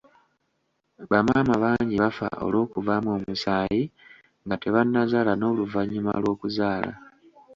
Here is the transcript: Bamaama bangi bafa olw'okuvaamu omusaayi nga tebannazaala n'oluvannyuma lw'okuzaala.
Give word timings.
Bamaama 1.09 1.55
bangi 1.63 1.95
bafa 2.03 2.27
olw'okuvaamu 2.45 3.09
omusaayi 3.17 3.83
nga 4.45 4.55
tebannazaala 4.61 5.33
n'oluvannyuma 5.37 6.11
lw'okuzaala. 6.21 6.91